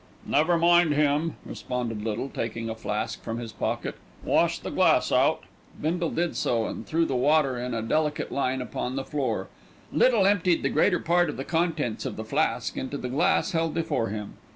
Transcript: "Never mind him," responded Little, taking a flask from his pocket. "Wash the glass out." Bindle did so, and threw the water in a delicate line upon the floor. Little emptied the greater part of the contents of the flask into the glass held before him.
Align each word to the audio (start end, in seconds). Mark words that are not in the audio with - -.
"Never 0.25 0.57
mind 0.57 0.95
him," 0.95 1.35
responded 1.45 2.01
Little, 2.01 2.27
taking 2.27 2.71
a 2.71 2.73
flask 2.73 3.21
from 3.21 3.37
his 3.37 3.51
pocket. 3.51 3.93
"Wash 4.23 4.57
the 4.57 4.71
glass 4.71 5.11
out." 5.11 5.43
Bindle 5.79 6.09
did 6.09 6.35
so, 6.35 6.65
and 6.65 6.83
threw 6.87 7.05
the 7.05 7.15
water 7.15 7.55
in 7.59 7.75
a 7.75 7.83
delicate 7.83 8.31
line 8.31 8.63
upon 8.63 8.95
the 8.95 9.05
floor. 9.05 9.47
Little 9.93 10.25
emptied 10.25 10.63
the 10.63 10.69
greater 10.69 10.99
part 10.99 11.29
of 11.29 11.37
the 11.37 11.45
contents 11.45 12.03
of 12.07 12.15
the 12.15 12.25
flask 12.25 12.77
into 12.77 12.97
the 12.97 13.09
glass 13.09 13.51
held 13.51 13.75
before 13.75 14.07
him. 14.09 14.37